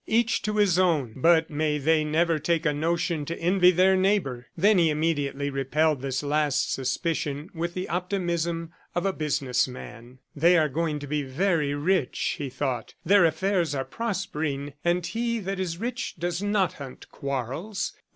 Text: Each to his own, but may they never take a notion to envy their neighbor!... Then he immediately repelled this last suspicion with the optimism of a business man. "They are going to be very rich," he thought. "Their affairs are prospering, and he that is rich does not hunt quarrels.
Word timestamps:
Each 0.07 0.41
to 0.41 0.55
his 0.57 0.79
own, 0.79 1.13
but 1.17 1.51
may 1.51 1.77
they 1.77 2.03
never 2.03 2.39
take 2.39 2.65
a 2.65 2.73
notion 2.73 3.23
to 3.25 3.37
envy 3.39 3.69
their 3.69 3.95
neighbor!... 3.95 4.47
Then 4.57 4.79
he 4.79 4.89
immediately 4.89 5.51
repelled 5.51 6.01
this 6.01 6.23
last 6.23 6.73
suspicion 6.73 7.49
with 7.53 7.75
the 7.75 7.87
optimism 7.87 8.71
of 8.95 9.05
a 9.05 9.13
business 9.13 9.67
man. 9.67 10.17
"They 10.35 10.57
are 10.57 10.69
going 10.69 10.97
to 11.01 11.07
be 11.07 11.21
very 11.21 11.75
rich," 11.75 12.33
he 12.39 12.49
thought. 12.49 12.95
"Their 13.05 13.25
affairs 13.25 13.75
are 13.75 13.85
prospering, 13.85 14.73
and 14.83 15.05
he 15.05 15.37
that 15.37 15.59
is 15.59 15.77
rich 15.77 16.15
does 16.17 16.41
not 16.41 16.73
hunt 16.81 17.07
quarrels. 17.11 17.93